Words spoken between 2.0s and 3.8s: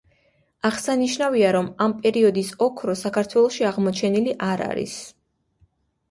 პერიოდის ოქრო საქართველოში